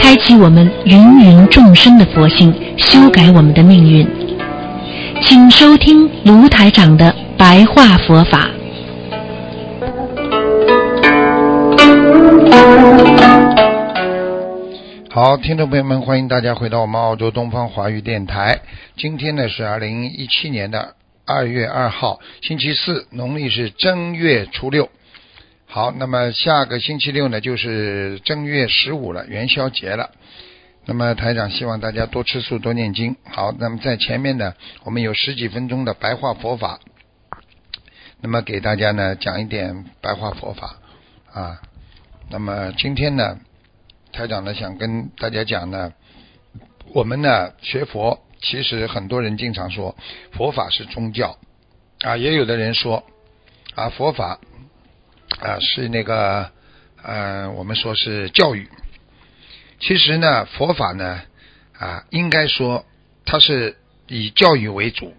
[0.00, 4.08] 开启我们芸芸众生的佛性，修改我们的命运。
[5.22, 8.48] 请收听卢台长的白话佛法。
[15.10, 18.60] 好，听众朋友们，欢迎大家回到我们澳洲东方华语电台。
[18.96, 20.94] 今天呢是二零一七年的
[21.26, 24.88] 二月二号，星期四，农历是正月初六。
[25.72, 30.10] 好，那么下个星期六呢就是正月十五了，元宵节了。
[30.84, 33.14] 那么台长希望大家多吃素，多念经。
[33.22, 36.80] 好，那么在前面呢，我们有十几分钟的白话佛法，
[38.20, 40.74] 那么给大家呢讲一点白话佛法
[41.32, 41.60] 啊。
[42.30, 43.38] 那么今天呢，
[44.12, 45.92] 台长呢想跟大家讲呢，
[46.92, 49.96] 我们呢学佛，其实很多人经常说
[50.32, 51.38] 佛法是宗教
[52.00, 53.04] 啊，也有的人说
[53.76, 54.40] 啊佛法
[55.40, 56.50] 啊是那个
[57.02, 58.68] 呃我们说是教育。
[59.80, 61.22] 其实呢，佛法呢，
[61.78, 62.84] 啊，应该说
[63.24, 65.16] 它是以教育为主，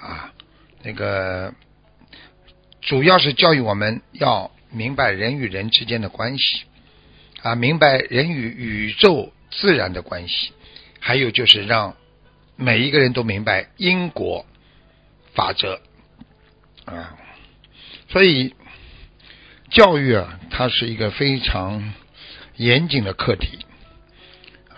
[0.00, 0.32] 啊，
[0.82, 1.52] 那个
[2.80, 6.62] 主要是教育我们要明白人与人之间的关系，
[7.42, 10.52] 啊，明白人与宇宙自然的关系，
[10.98, 11.94] 还有就是让
[12.56, 14.46] 每一个人都明白因果
[15.34, 15.78] 法则，
[16.86, 17.18] 啊，
[18.08, 18.54] 所以
[19.70, 21.94] 教育啊，它是一个非常
[22.56, 23.60] 严谨的课题。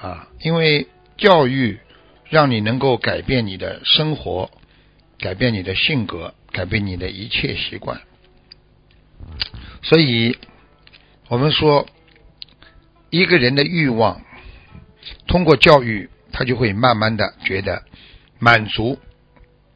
[0.00, 1.78] 啊，因为教育
[2.28, 4.50] 让你能够改变你的生活，
[5.18, 8.02] 改变你的性格，改变你的一切习惯。
[9.82, 10.36] 所以，
[11.28, 11.86] 我们说，
[13.10, 14.20] 一个人的欲望
[15.26, 17.84] 通过教育，他就会慢慢的觉得
[18.38, 18.98] 满足。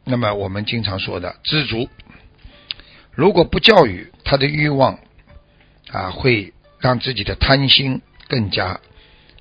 [0.05, 1.89] 那么，我们经常说的知足。
[3.13, 4.99] 如果不教育，他的欲望
[5.91, 8.81] 啊，会让自己的贪心更加。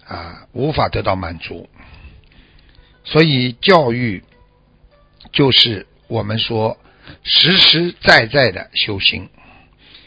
[0.07, 1.67] 啊，无法得到满足，
[3.03, 4.23] 所以教育
[5.31, 6.77] 就是我们说
[7.23, 9.31] 实实在在的修行，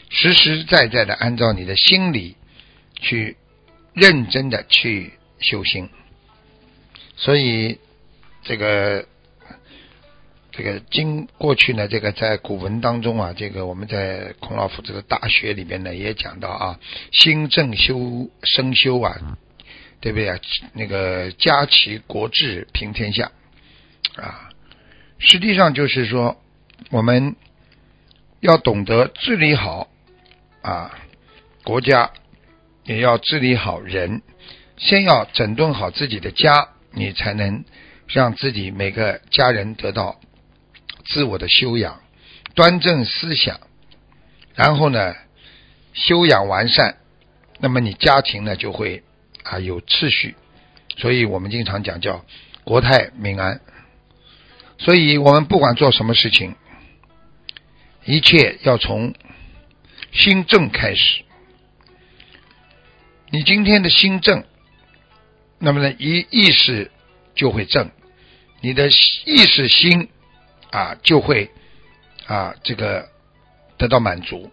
[0.09, 2.37] 实实在在的按照你的心理
[2.95, 3.35] 去
[3.91, 5.11] 认真的去
[5.41, 5.89] 修行。
[7.17, 7.77] 所以
[8.43, 9.05] 这个
[10.59, 16.79] 这个经过去呢，这个在古文当中啊，这个我们在孔老夫子的大学里边呢也讲到啊，
[17.13, 19.37] 心正修生修啊。
[20.01, 20.39] 对不对啊？
[20.71, 23.31] 那个家齐国治平天下
[24.15, 24.49] 啊，
[25.17, 26.41] 实际上就是说，
[26.89, 27.35] 我们
[28.39, 29.89] 要懂得治理好
[30.61, 30.97] 啊
[31.65, 32.11] 国家，
[32.85, 34.21] 也要治理好人。
[34.77, 37.65] 先要整顿好自己的家，你才能
[38.07, 40.21] 让自己每个家人得到
[41.09, 42.01] 自我的修养、
[42.55, 43.59] 端正思想，
[44.55, 45.13] 然后呢
[45.93, 46.97] 修养完善，
[47.59, 49.03] 那么你家庭呢就会。
[49.41, 50.35] 啊，有秩序，
[50.97, 52.23] 所以我们经常讲叫
[52.65, 53.61] 国泰民安。
[54.77, 56.55] 所以我们不管做什么事情，
[58.05, 59.15] 一切要从
[60.11, 61.23] 心正开始。
[63.31, 64.43] 你今天的心正，
[65.57, 66.91] 那么呢，一意识
[67.33, 67.89] 就会正，
[68.61, 68.89] 你的
[69.25, 70.09] 意识心
[70.71, 71.51] 啊就会
[72.25, 73.09] 啊这个
[73.77, 74.51] 得到满足。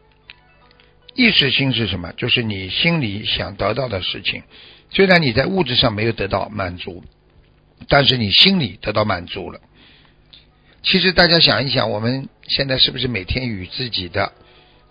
[1.14, 2.12] 意识心是什么？
[2.12, 4.42] 就是你心里想得到的事情。
[4.90, 7.02] 虽然你在物质上没有得到满足，
[7.88, 9.60] 但是你心里得到满足了。
[10.82, 14.32] 其实大家想一想，我们现在是不是每天与自己的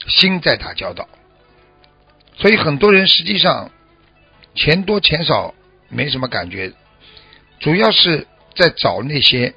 [0.08, 1.08] 心在打交道？
[2.38, 3.72] 所以很多人实际上
[4.56, 5.54] 钱多钱少
[5.90, 6.74] 没什么感觉，
[7.60, 9.54] 主要是在找那些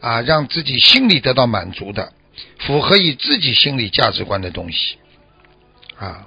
[0.00, 2.12] 啊让自己心里得到满足的、
[2.60, 4.98] 符合以自己心理价值观的东西。
[5.98, 6.26] 啊。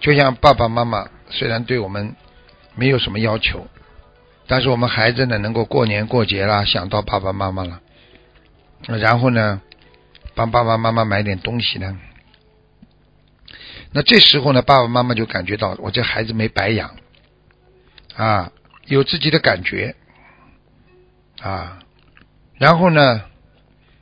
[0.00, 2.14] 就像爸爸妈妈虽然对我们
[2.76, 3.66] 没有什么要求，
[4.46, 7.80] 但是我们孩子呢能够过年过节啦，想到爸爸妈妈了，
[8.86, 9.60] 然后呢
[10.36, 11.98] 帮爸爸妈妈买点东西呢，
[13.90, 16.94] 那这时候呢爸爸妈妈就感觉到我这孩子没白养。
[18.14, 18.52] 啊，
[18.86, 19.96] 有自己的感觉。
[21.40, 21.80] 啊，
[22.58, 23.22] 然后呢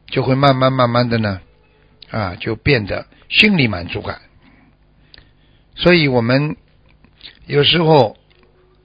[0.07, 1.41] 就会慢慢慢慢的呢
[2.11, 4.21] 啊就变得心理满足感。
[5.75, 6.57] 所以我们
[7.47, 8.17] 有时候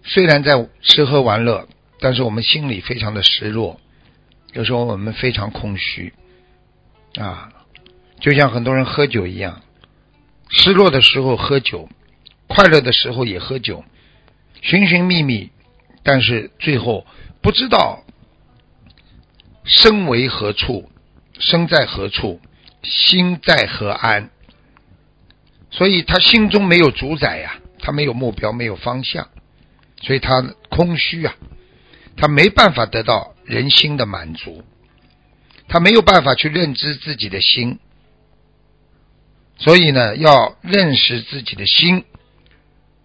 [0.03, 1.67] 虽然在吃喝玩乐
[1.99, 3.79] 但是我们心里非常的失落，
[4.53, 6.13] 有时候我们非常空虚
[7.15, 7.53] 啊，
[8.19, 9.61] 就像很多人喝酒一样，
[10.49, 11.87] 失落的时候喝酒，
[12.47, 13.85] 快乐的时候也喝酒，
[14.61, 15.51] 寻寻觅觅，
[16.01, 17.05] 但是最后
[17.41, 18.03] 不知道
[19.63, 20.89] 身为何处，
[21.39, 22.41] 身在何处，
[22.83, 24.29] 心在何安，
[25.69, 29.29] 所以他心中没有主宰呀，他没有目标，没有方向。
[30.03, 31.35] 所以他空虚啊，
[32.17, 34.63] 他没办法得到人心的满足，
[35.67, 37.77] 他没有办法去认知自己的心，
[39.59, 42.03] 所以呢，要认识自己的心，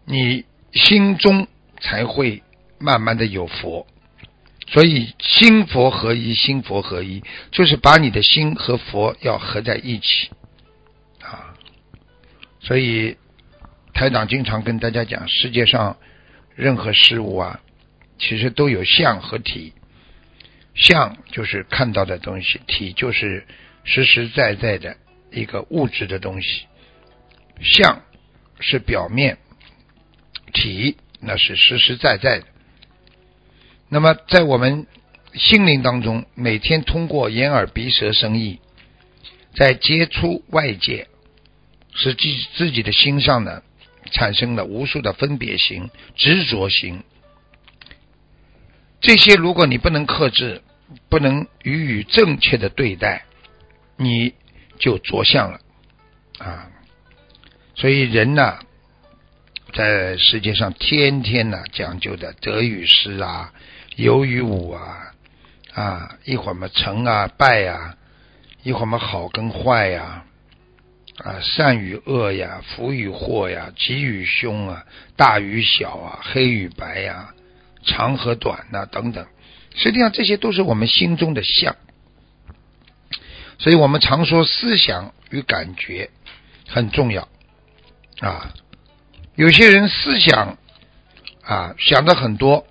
[0.06, 1.48] 你心中
[1.80, 2.42] 才会
[2.78, 3.86] 慢慢的有佛。
[4.66, 10.30] 所以心佛合一，心佛合一，就是把你的心和佛要合在一起
[11.20, 11.54] 啊。
[12.60, 13.16] 所以
[13.94, 15.96] 台长经常跟大家讲，世界上。
[16.58, 17.60] 任何事物啊，
[18.18, 19.74] 其实都有相和体。
[20.74, 23.46] 相就是看到的东西，体就是
[23.84, 24.96] 实实在在的
[25.30, 26.64] 一个物质的东西。
[27.60, 28.00] 相
[28.58, 29.36] 是表面，
[30.54, 32.46] 体那是实实在在的。
[33.88, 34.86] 那么在我们
[35.34, 38.60] 心灵当中，每天通过眼耳鼻舌身意，
[39.54, 41.08] 在接触外界，
[41.94, 42.24] 使自
[42.56, 43.62] 自己的心上呢。
[44.12, 47.02] 产生了无数的分别心、执着心，
[49.00, 50.62] 这些如果你不能克制，
[51.08, 53.24] 不能予以正确的对待，
[53.96, 54.32] 你
[54.78, 55.58] 就着相了
[56.38, 56.70] 啊！
[57.74, 58.60] 所以人呢，
[59.74, 63.52] 在世界上天天呢讲究的得与失啊、
[63.96, 65.12] 有与无啊
[65.74, 67.96] 啊，一会儿嘛成啊败呀，
[68.62, 70.22] 一会儿嘛好跟坏呀。
[71.24, 74.84] 啊，善与恶呀，福与祸呀，吉与凶啊，
[75.16, 77.32] 大与小啊，黑与白呀，
[77.84, 79.26] 长和短呐，等等，
[79.74, 81.74] 实际上这些都是我们心中的相。
[83.58, 86.10] 所以我们常说思想与感觉
[86.68, 87.26] 很重要
[88.20, 88.52] 啊。
[89.36, 90.58] 有些人思想
[91.42, 92.66] 啊想的很多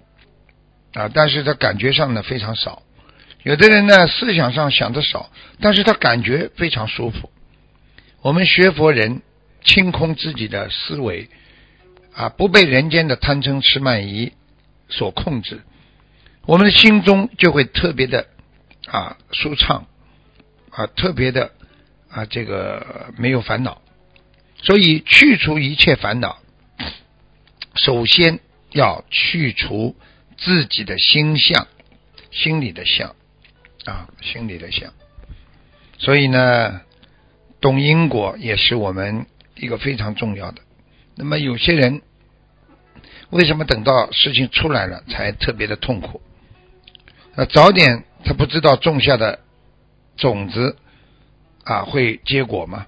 [0.96, 2.82] 啊，但是他感觉上呢非常少；
[3.44, 7.30] 有的人呢思想上想的少，但是他感觉非常舒服。
[8.22, 9.22] 我们学佛人
[9.64, 11.30] 清空自己的思维
[12.14, 14.32] 啊，不被人间的贪嗔痴慢疑
[14.88, 15.62] 所控制，
[16.46, 18.28] 我们的心中就会特别的
[18.88, 19.86] 啊舒畅
[20.72, 21.52] 啊，特别的
[22.10, 23.82] 啊这个没有烦恼。
[24.64, 26.40] 所以去除一切烦恼，
[27.76, 28.40] 首先
[28.72, 29.96] 要去除
[30.38, 31.68] 自己的心相，
[32.32, 33.16] 心里的相
[33.86, 34.94] 啊，心里的相。
[35.98, 36.82] 所以呢。
[37.62, 40.62] 懂因果也是我们一个非常重要的。
[41.16, 42.04] 那么有些人
[43.32, 46.22] 为什么等到事情出来了才特别的痛苦？
[47.34, 49.40] 那早点他不知道种下的
[50.16, 50.78] 种子
[51.64, 52.86] 啊会结果吗？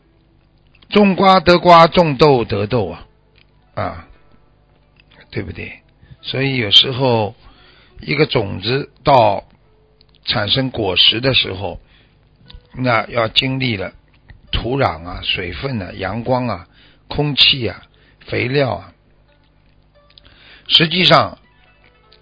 [0.90, 3.08] 种瓜得瓜，种豆得豆啊
[3.74, 4.08] 啊，
[5.32, 5.82] 对不对？
[6.28, 7.34] 所以有时候
[8.02, 9.46] 一个种子到
[10.26, 11.80] 产生果实的时候，
[12.76, 13.94] 那要经历了。
[14.50, 16.68] 土壤啊，水分啊，阳光啊，
[17.08, 17.84] 空气啊，
[18.26, 18.94] 肥料啊，
[20.68, 21.38] 实际上，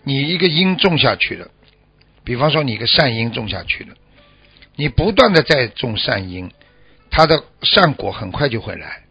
[0.04, 1.50] 你一个因种下去了，
[2.24, 3.96] 比方说你一个善因种下去了，
[4.76, 6.52] 你不断的在种善因，
[7.10, 9.04] 它的善果很快就会来。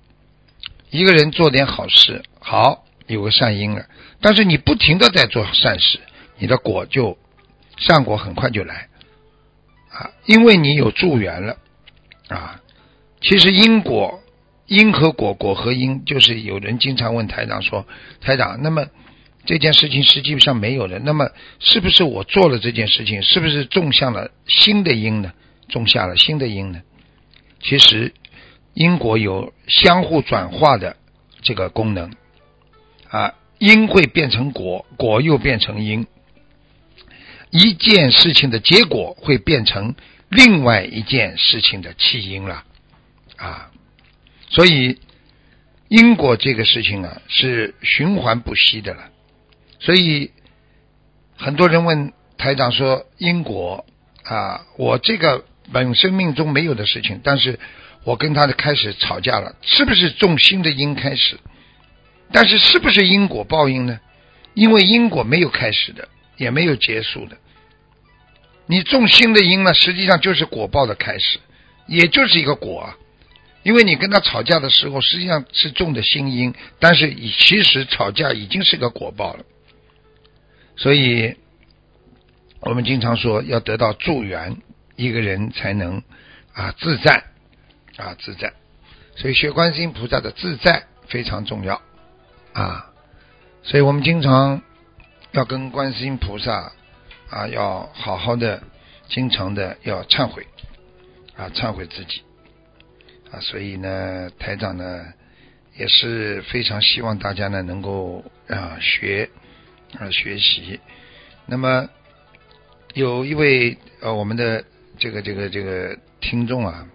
[0.90, 3.86] 一个人做点好事，好有个善因了，
[4.20, 6.00] 但是你不停的在做善事，
[6.38, 7.18] 你的果就
[7.76, 8.88] 善果很快就来
[9.90, 11.56] 啊，因为你有助缘了
[12.28, 12.60] 啊。
[13.20, 14.20] 其实因果，
[14.66, 17.86] 因和果，果和因，就是有人经常问台长说
[18.20, 18.86] ：“台长，那么
[19.46, 25.32] 这件事情实际上没有了，那么是不是我做了这件事情，是不是种下了新的因呢？
[25.68, 26.82] 种下了新的因呢？”
[27.62, 28.12] 其实
[28.74, 30.96] 因果有相互转化的
[31.40, 32.12] 这个功能
[33.14, 36.04] 啊，因会变成果，果又变成因，
[37.50, 39.94] 一件事情的结果会变成
[40.28, 42.64] 另外一件事情的起因了。
[43.36, 43.70] 啊，
[44.50, 44.98] 所以
[45.86, 49.10] 因果这个事情啊是循环不息的了。
[49.78, 50.32] 所以
[51.36, 53.86] 很多人问台长说：“因果
[54.24, 57.60] 啊，我这个本生命中没有的事情，但是
[58.02, 61.38] 我跟他的开始吵架了，是不是种新的因开始？
[62.32, 64.00] 但是是不是因果报应呢？
[64.54, 67.36] 因为因果没有开始的，也没有结束的。
[68.66, 71.38] 你种新的因呢，实际上就是果报的开始，
[71.86, 72.96] 也就是一个果。”啊。
[73.62, 79.44] 因为你跟他吵架的时候，实际上是种的心因，但是其实吵架已经是个果报了。
[80.76, 81.34] 所以
[82.60, 84.58] 我们经常说要得到助缘，
[84.96, 86.02] 一个人才能
[86.52, 87.24] 啊自在
[87.96, 88.52] 啊自在。
[89.16, 91.80] 所以学观世音菩萨的自在非常重要
[92.54, 92.90] 啊。
[93.62, 94.62] 所以我们经常
[95.32, 96.72] 要跟观世音菩萨
[97.28, 98.62] 啊要好好的，
[99.08, 100.46] 经常的要忏悔
[101.36, 102.22] 啊忏悔自己
[103.30, 103.38] 啊。
[103.40, 105.04] 所以呢，台长呢
[105.76, 109.28] 也是非常希望大家呢能够啊学
[109.98, 110.80] 啊学习。
[111.44, 111.88] 那么。
[112.94, 114.62] 有一位呃，我们的
[115.00, 116.86] 这个这个这个听众啊，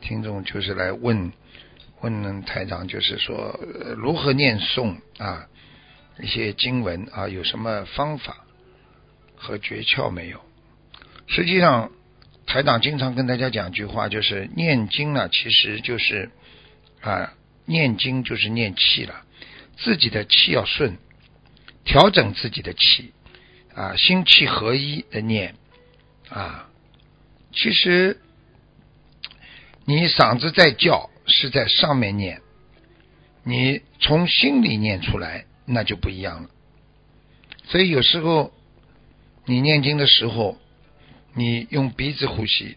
[0.00, 1.30] 听众就是来问
[2.00, 3.58] 问台长，就是说
[3.96, 5.46] 如何念诵啊
[6.20, 8.44] 一些经文啊，有什么方法
[9.36, 10.40] 和诀窍没有？
[11.26, 11.90] 实际上，
[12.46, 16.30] 台长经常跟大家讲一句话，就是念经呢，其实就是
[17.00, 17.34] 啊，
[17.66, 19.24] 念经就是念气了，
[19.78, 20.98] 自己的气要顺，
[21.84, 23.12] 调整自己的气。
[23.72, 25.54] 啊，心气合一的念
[26.28, 26.68] 啊，
[27.52, 28.18] 其实
[29.84, 32.42] 你嗓子在叫是在上面念，
[33.44, 36.50] 你从心里念出来那就不一样了。
[37.64, 38.52] 所以有时候
[39.46, 40.58] 你念经的时候，
[41.34, 42.76] 你用鼻子呼吸，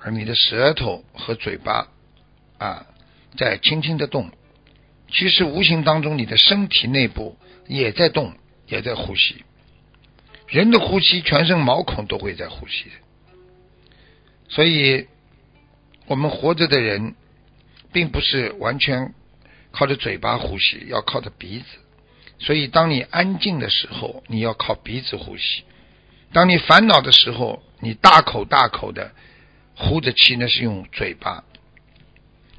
[0.00, 1.88] 而你的舌头和嘴巴
[2.58, 2.86] 啊
[3.36, 4.30] 在轻轻的动，
[5.10, 8.34] 其实无形当中你的身体内部也在动，
[8.66, 9.44] 也在呼吸。
[10.46, 12.90] 人的呼吸，全身毛孔都会在呼吸的，
[14.50, 15.06] 所以，
[16.06, 17.14] 我们活着的人，
[17.92, 19.14] 并不是完全
[19.70, 21.64] 靠着嘴巴呼吸，要靠着鼻子。
[22.38, 25.62] 所以，当你安静的时候，你要靠鼻子呼吸；
[26.32, 29.12] 当你烦恼的时候，你大口大口的
[29.76, 31.44] 呼着气，那是用嘴巴。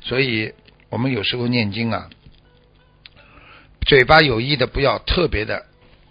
[0.01, 0.53] 所以
[0.89, 2.09] 我们有时候念经啊，
[3.85, 5.65] 嘴巴有意的不要特别的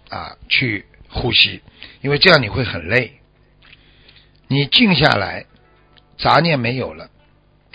[0.08, 0.86] 啊去。
[1.14, 1.60] 呼吸，
[2.00, 3.20] 因为这样你会很累。
[4.48, 5.44] 你静下来，
[6.16, 7.10] 杂念没有了，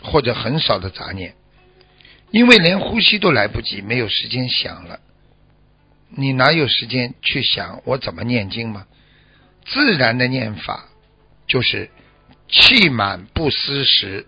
[0.01, 1.35] 或者很少的杂念，
[2.31, 4.99] 因为连呼吸都来不及，没有时间想了。
[6.09, 8.85] 你哪有时间去想我怎么念经吗？
[9.65, 10.85] 自然的念法
[11.47, 11.89] 就是
[12.47, 14.25] 气满不思食，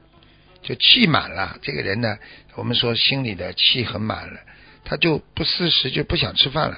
[0.62, 1.58] 就气满了。
[1.62, 2.18] 这个人呢，
[2.56, 4.42] 我们说心里的气很满了，
[4.84, 6.78] 他就不思食，就不想吃饭了。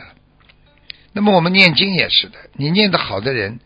[1.14, 3.60] 那么我们念经也是的，你念得好的人，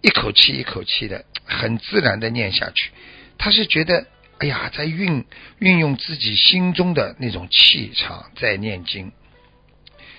[0.00, 2.92] 一口气一口气的，很自然的念下去，
[3.36, 4.06] 他是觉得，
[4.38, 5.24] 哎呀，在运
[5.58, 9.12] 运用自己心中的那种气场在念经。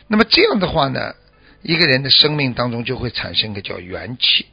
[0.07, 1.13] 那么这样的话呢，
[1.61, 4.45] 一个人的生命当中就会产生个叫元气，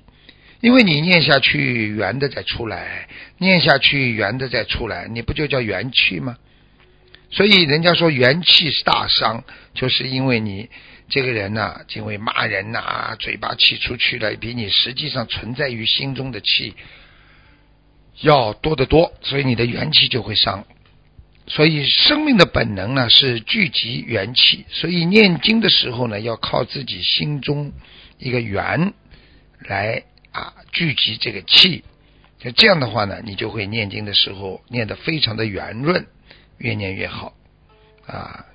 [0.60, 6.36] 因为你念下去，圆的再出来，念下去，圆的再出来，你不就叫元气吗？
[7.30, 9.44] 所以人家说元气是大伤，
[9.74, 10.68] 就是因为你。
[11.06, 16.74] 这个人呐，因为骂人呐，嘴巴气出去了，比你实际上存在于心中的气
[18.20, 20.64] 要多得多，所以你的元气就会伤。
[21.46, 27.72] 所以生命的本能呢是聚集元气，所以念经的时候呢，要靠自己心中
[28.18, 28.94] 一个元
[29.58, 31.84] 来啊聚集这个气。
[32.38, 36.06] 就这样的话呢，你就会念经的时候念得非常的圆润，
[36.58, 37.34] 越念越好
[38.06, 38.46] 啊。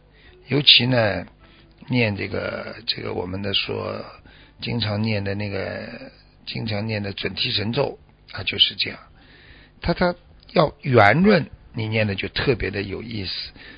[0.48, 1.26] 尤其呢。
[1.92, 4.06] 念这个这个我们的说
[4.62, 5.90] 经常念的那个
[6.46, 7.98] 经常念的准提神咒
[8.32, 9.00] 啊就是这样，
[9.82, 10.16] 它它
[10.54, 13.32] 要圆润，你念的就特别的有意思。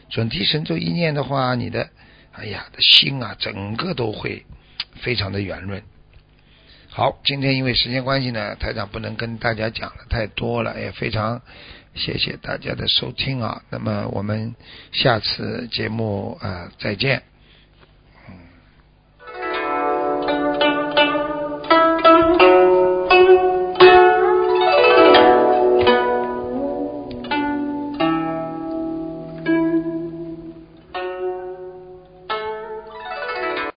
[0.10, 1.90] 准提神咒一念的话，你的
[2.32, 4.46] 哎呀的心啊，整个都会
[5.02, 5.84] 非常的圆润。
[6.90, 11.42] 好，今天因为时间关系呢，台长不能跟大家讲的太多了，也非常
[11.96, 13.64] 谢谢大家的收听啊。
[13.70, 14.56] 那么我们
[14.92, 17.31] 下次节目啊再见。